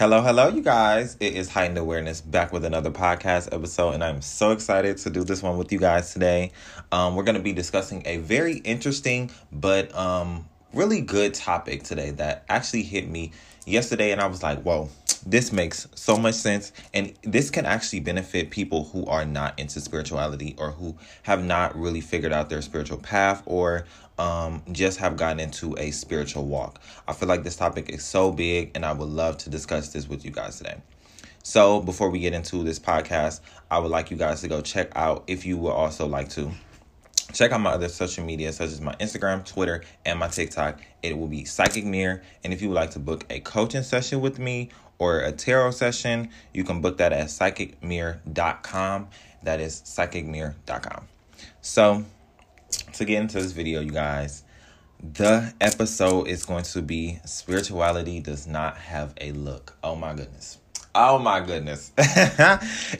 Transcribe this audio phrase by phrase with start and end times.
[0.00, 1.18] Hello, hello, you guys.
[1.20, 5.24] It is Heightened Awareness back with another podcast episode, and I'm so excited to do
[5.24, 6.52] this one with you guys today.
[6.90, 12.12] Um, we're going to be discussing a very interesting but um, really good topic today
[12.12, 13.32] that actually hit me
[13.66, 14.88] yesterday, and I was like, whoa,
[15.26, 16.72] this makes so much sense.
[16.94, 21.76] And this can actually benefit people who are not into spirituality or who have not
[21.76, 23.84] really figured out their spiritual path or
[24.18, 26.80] um, just have gotten into a spiritual walk.
[27.08, 30.08] I feel like this topic is so big, and I would love to discuss this
[30.08, 30.76] with you guys today.
[31.42, 34.90] So, before we get into this podcast, I would like you guys to go check
[34.94, 36.50] out if you would also like to
[37.32, 40.80] Check out my other social media, such as my Instagram, Twitter, and my TikTok.
[41.02, 42.22] It will be Psychic Mirror.
[42.44, 45.72] And if you would like to book a coaching session with me or a tarot
[45.72, 49.08] session, you can book that at psychicmirror.com.
[49.42, 51.04] That is psychicmirror.com.
[51.62, 52.04] So,
[52.94, 54.44] to get into this video, you guys,
[55.02, 59.76] the episode is going to be Spirituality Does Not Have a Look.
[59.82, 60.58] Oh my goodness.
[60.94, 61.92] Oh my goodness.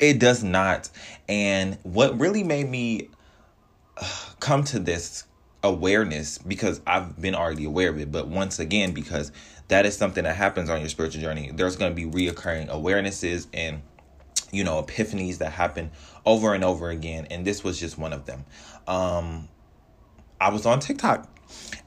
[0.00, 0.90] it does not.
[1.28, 3.08] And what really made me
[4.40, 5.24] come to this
[5.62, 9.32] awareness because I've been already aware of it, but once again, because
[9.68, 13.46] that is something that happens on your spiritual journey, there's going to be reoccurring awarenesses
[13.52, 13.82] and
[14.52, 15.90] you know epiphanies that happen
[16.24, 18.44] over and over again and this was just one of them.
[18.86, 19.48] Um
[20.38, 21.28] i was on tiktok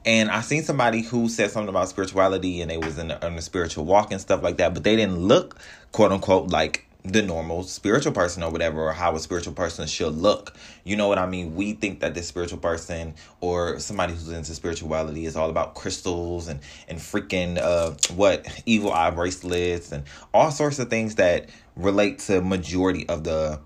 [0.04, 3.34] and i seen somebody who said something about spirituality and they was in a, in
[3.34, 5.58] a spiritual walk and stuff like that but they didn't look
[5.92, 10.14] quote unquote like the normal spiritual person or whatever or how a spiritual person should
[10.14, 10.56] look.
[10.84, 11.54] You know what i mean?
[11.54, 16.48] We think that this spiritual person or somebody who's into spirituality is all about crystals
[16.48, 22.18] and and freaking uh what evil eye bracelets and all sorts of things that relate
[22.20, 23.58] to majority of the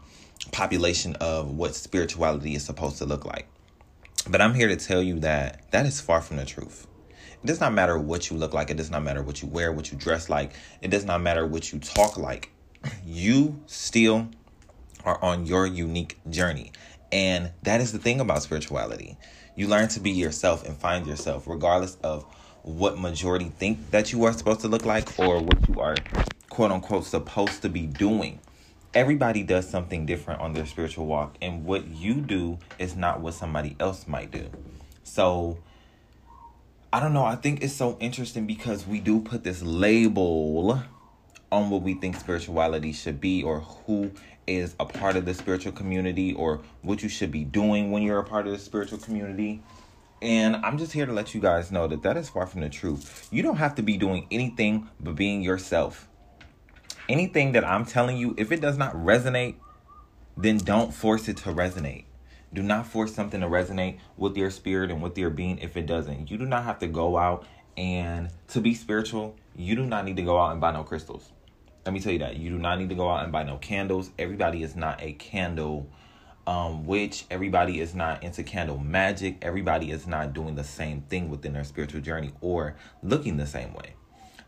[0.52, 3.48] population of what spirituality is supposed to look like.
[4.28, 6.86] But i'm here to tell you that that is far from the truth.
[7.42, 8.70] It does not matter what you look like.
[8.70, 10.52] It does not matter what you wear what you dress like.
[10.80, 12.50] It does not matter what you talk like
[13.04, 14.28] you still
[15.04, 16.72] are on your unique journey.
[17.12, 19.16] And that is the thing about spirituality.
[19.56, 22.24] You learn to be yourself and find yourself, regardless of
[22.62, 25.96] what majority think that you are supposed to look like or what you are,
[26.48, 28.40] quote unquote, supposed to be doing.
[28.94, 33.34] Everybody does something different on their spiritual walk, and what you do is not what
[33.34, 34.48] somebody else might do.
[35.02, 35.58] So,
[36.92, 37.24] I don't know.
[37.24, 40.52] I think it's so interesting because we do put this label
[41.50, 44.10] on what we think spirituality should be or who
[44.46, 48.18] is a part of the spiritual community or what you should be doing when you're
[48.18, 49.62] a part of the spiritual community.
[50.20, 52.68] And I'm just here to let you guys know that that is far from the
[52.68, 53.28] truth.
[53.30, 56.08] You don't have to be doing anything but being yourself.
[57.08, 59.56] Anything that I'm telling you, if it does not resonate,
[60.36, 62.04] then don't force it to resonate.
[62.52, 65.86] Do not force something to resonate with your spirit and with your being if it
[65.86, 66.30] doesn't.
[66.30, 70.16] You do not have to go out and to be spiritual, you do not need
[70.16, 71.30] to go out and buy no crystals.
[71.84, 73.56] Let me tell you that you do not need to go out and buy no
[73.58, 74.10] candles.
[74.18, 75.90] Everybody is not a candle
[76.46, 77.24] um witch.
[77.30, 79.38] Everybody is not into candle magic.
[79.42, 83.72] Everybody is not doing the same thing within their spiritual journey or looking the same
[83.74, 83.94] way.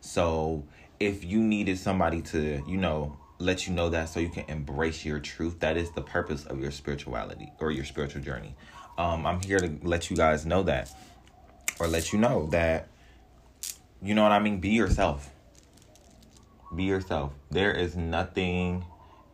[0.01, 0.65] So
[1.01, 5.05] if you needed somebody to, you know, let you know that so you can embrace
[5.05, 8.55] your truth, that is the purpose of your spirituality or your spiritual journey.
[8.99, 10.91] Um, I'm here to let you guys know that
[11.79, 12.89] or let you know that
[14.03, 14.59] you know what I mean?
[14.61, 15.31] Be yourself
[16.75, 17.33] be yourself.
[17.51, 18.85] There is nothing,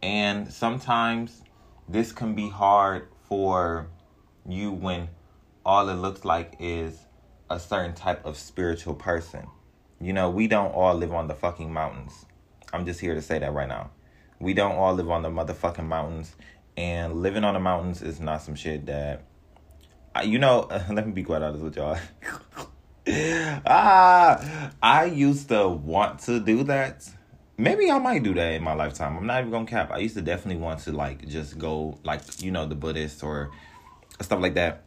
[0.03, 1.43] and sometimes
[1.89, 3.89] this can be hard for
[4.47, 5.09] you when
[5.65, 6.99] all it looks like is
[7.49, 9.47] a certain type of spiritual person.
[10.01, 12.27] You know, we don't all live on the fucking mountains.
[12.73, 13.91] I'm just here to say that right now.
[14.41, 16.35] We don't all live on the motherfucking mountains,
[16.77, 19.25] and living on the mountains is not some shit that.
[20.25, 21.99] You know, let me be quite honest with y'all.
[23.67, 27.09] ah, I used to want to do that
[27.63, 29.17] maybe I might do that in my lifetime.
[29.17, 29.91] I'm not even gonna cap.
[29.93, 33.51] I used to definitely want to like just go like you know the Buddhist or
[34.21, 34.83] stuff like that,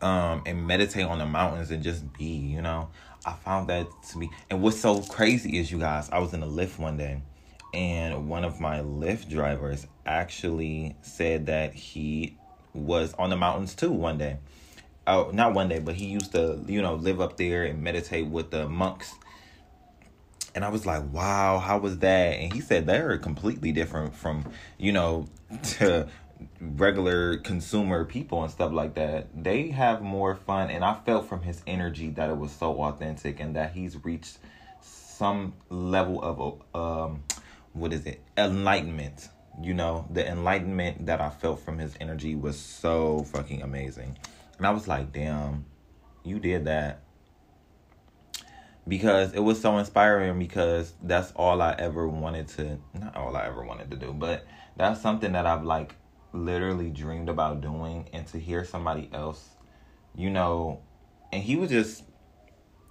[0.00, 2.24] um, and meditate on the mountains and just be.
[2.24, 2.90] You know,
[3.26, 4.30] I found that to be.
[4.50, 6.08] And what's so crazy is you guys.
[6.10, 7.20] I was in a Lyft one day,
[7.74, 12.36] and one of my Lyft drivers actually said that he
[12.74, 14.38] was on the mountains too one day.
[15.06, 18.26] Oh, not one day, but he used to, you know, live up there and meditate
[18.26, 19.14] with the monks
[20.54, 22.36] and I was like, wow, how was that?
[22.38, 24.44] And he said they're completely different from,
[24.78, 25.26] you know,
[25.78, 26.08] to
[26.60, 29.28] regular consumer people and stuff like that.
[29.42, 30.70] They have more fun.
[30.70, 34.38] And I felt from his energy that it was so authentic and that he's reached
[34.82, 37.22] some level of, um,
[37.72, 38.20] what is it?
[38.36, 39.28] Enlightenment.
[39.60, 44.18] You know, the enlightenment that I felt from his energy was so fucking amazing.
[44.62, 45.64] And I was like, damn,
[46.22, 47.02] you did that
[48.86, 53.44] because it was so inspiring because that's all I ever wanted to not all I
[53.46, 55.96] ever wanted to do, but that's something that I've like
[56.32, 59.48] literally dreamed about doing and to hear somebody else,
[60.14, 60.80] you know,
[61.32, 62.04] and he was just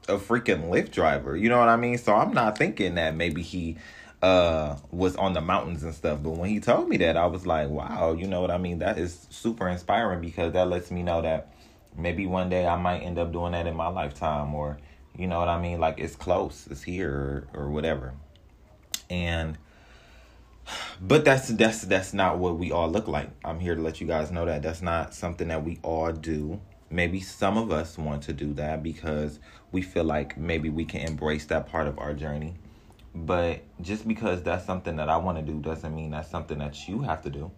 [0.10, 1.98] a freaking Lyft driver, you know what I mean?
[1.98, 3.78] So I'm not thinking that maybe he
[4.22, 7.46] uh was on the mountains and stuff, but when he told me that I was
[7.48, 8.80] like, wow, you know what I mean?
[8.80, 11.54] That is super inspiring because that lets me know that
[11.98, 14.78] maybe one day I might end up doing that in my lifetime or
[15.18, 15.80] you know what I mean?
[15.80, 18.14] Like it's close, it's here or, or whatever.
[19.10, 19.58] And
[21.02, 23.30] but that's that's that's not what we all look like.
[23.44, 26.62] I'm here to let you guys know that that's not something that we all do.
[26.90, 29.40] Maybe some of us want to do that because
[29.72, 32.56] we feel like maybe we can embrace that part of our journey.
[33.14, 36.88] But just because that's something that I want to do doesn't mean that's something that
[36.88, 37.52] you have to do.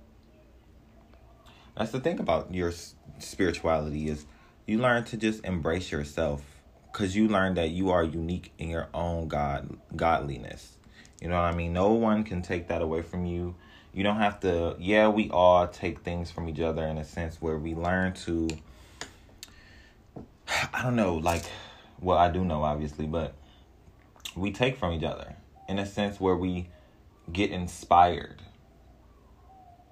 [1.77, 2.71] That's the thing about your
[3.19, 4.25] spirituality is
[4.65, 6.43] you learn to just embrace yourself
[6.91, 10.77] because you learn that you are unique in your own god godliness.
[11.21, 11.73] You know what i mean?
[11.73, 13.55] No one can take that away from you.
[13.93, 17.41] You don't have to yeah we all take things from each other in a sense
[17.41, 18.49] where we learn to
[20.73, 21.43] i don't know like
[21.99, 23.35] well i do know obviously but
[24.35, 25.35] we take from each other
[25.67, 26.69] in a sense where we
[27.31, 28.41] get inspired.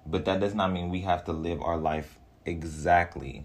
[0.04, 3.44] But that does not mean we have to live our life exactly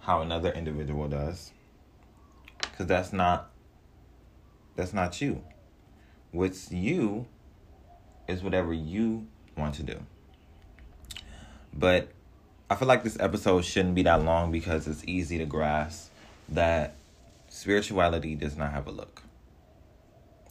[0.00, 1.52] how another individual does.
[2.58, 3.50] Because that's not
[4.76, 5.42] that's not you.
[6.30, 7.26] What's you
[8.26, 9.26] is whatever you
[9.56, 9.98] want to do.
[11.72, 12.12] But
[12.70, 16.10] i feel like this episode shouldn't be that long because it's easy to grasp
[16.48, 16.94] that
[17.48, 19.22] spirituality does not have a look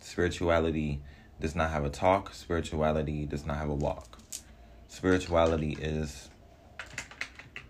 [0.07, 1.01] spirituality
[1.41, 2.33] does not have a talk.
[2.33, 4.17] Spirituality does not have a walk.
[4.87, 6.29] Spirituality is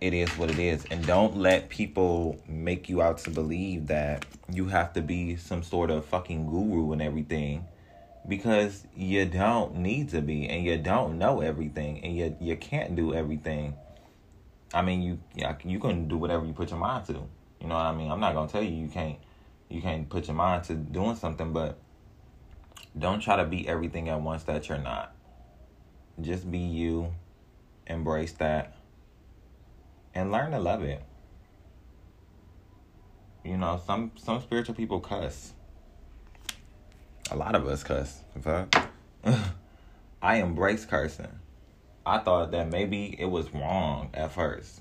[0.00, 0.86] it is what it is.
[0.92, 5.64] And don't let people make you out to believe that you have to be some
[5.64, 7.66] sort of fucking guru and everything
[8.28, 12.94] because you don't need to be and you don't know everything and you you can't
[12.94, 13.74] do everything.
[14.72, 15.18] I mean you
[15.64, 17.14] you can do whatever you put your mind to.
[17.60, 18.12] You know what i mean?
[18.12, 19.18] I'm not going to tell you you can't
[19.68, 21.80] you can't put your mind to doing something but
[22.96, 25.14] don't try to be everything at once that you're not
[26.20, 27.12] just be you
[27.86, 28.74] embrace that
[30.14, 31.02] and learn to love it.
[33.44, 35.52] You know, some some spiritual people cuss.
[37.30, 38.22] A lot of us cuss.
[38.34, 38.76] In fact,
[40.22, 41.38] I embrace cursing.
[42.04, 44.80] I thought that maybe it was wrong at first.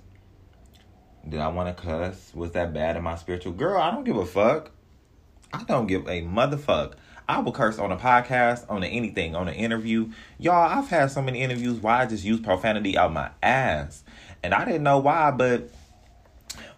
[1.27, 2.31] Did I want to cuss?
[2.33, 3.51] Was that bad in my spiritual?
[3.51, 4.71] Girl, I don't give a fuck.
[5.53, 6.93] I don't give a motherfuck.
[7.29, 10.11] I will curse on a podcast, on a anything, on an interview.
[10.39, 14.03] Y'all, I've had so many interviews why I just use profanity out my ass.
[14.43, 15.69] And I didn't know why, but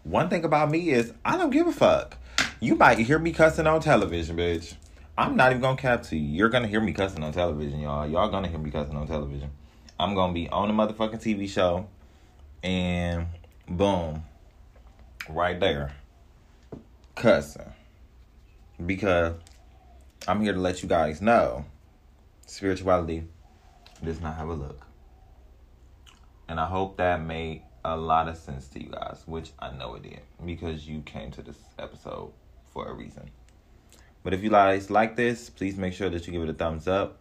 [0.04, 2.18] one thing about me is I don't give a fuck.
[2.60, 4.74] You might hear me cussing on television, bitch.
[5.18, 6.38] I'm not even gonna cap to you.
[6.38, 8.08] You're gonna hear me cussing on television, y'all.
[8.08, 9.52] Y'all gonna hear me cussing on television.
[10.00, 11.88] I'm gonna be on a motherfucking TV show,
[12.64, 13.28] and
[13.68, 14.24] boom,
[15.30, 15.94] right there,
[17.16, 17.74] cussing.
[18.84, 19.34] Because
[20.28, 21.66] I'm here to let you guys know
[22.46, 23.24] spirituality
[24.04, 24.86] does not have a look.
[26.48, 29.96] And I hope that made a lot of sense to you guys, which I know
[29.96, 32.32] it did because you came to this episode
[32.74, 33.30] for a reason.
[34.24, 36.88] But if you guys like this, please make sure that you give it a thumbs
[36.88, 37.20] up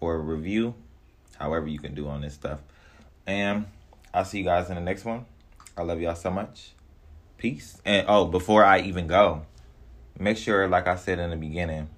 [0.00, 0.74] or a review,
[1.38, 2.60] however you can do on this stuff.
[3.26, 3.66] And
[4.12, 5.24] I'll see you guys in the next one.
[5.76, 6.72] I love y'all so much.
[7.38, 7.80] Peace.
[7.84, 9.46] And oh, before I even go,
[10.18, 11.88] make sure, like I said in the beginning,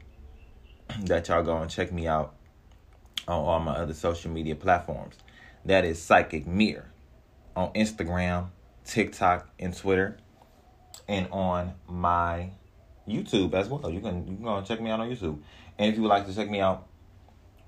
[1.05, 2.35] that y'all go and check me out
[3.29, 5.17] on all my other social media platforms.
[5.65, 6.91] That is Psychic Mirror
[7.55, 8.49] on Instagram,
[8.85, 10.19] TikTok, and Twitter,
[11.07, 12.51] and on my
[13.09, 13.91] YouTube as well.
[13.91, 15.39] You can you can go and check me out on YouTube.
[15.79, 16.87] And if you would like to check me out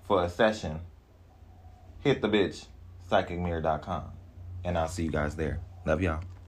[0.06, 0.80] for a session,
[2.00, 2.66] hit the bitch
[3.10, 4.04] psychicmirror.com.
[4.64, 5.60] And I'll see you guys there.
[5.84, 6.20] Love y'all.